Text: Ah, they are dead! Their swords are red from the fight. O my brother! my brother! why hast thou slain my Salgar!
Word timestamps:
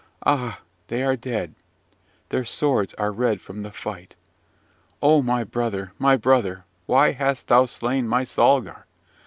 Ah, 0.25 0.61
they 0.87 1.03
are 1.03 1.15
dead! 1.15 1.53
Their 2.29 2.43
swords 2.43 2.95
are 2.95 3.11
red 3.11 3.39
from 3.39 3.61
the 3.61 3.71
fight. 3.71 4.15
O 4.99 5.21
my 5.21 5.43
brother! 5.43 5.93
my 5.99 6.17
brother! 6.17 6.65
why 6.87 7.11
hast 7.11 7.49
thou 7.49 7.67
slain 7.67 8.07
my 8.07 8.23
Salgar! 8.23 8.87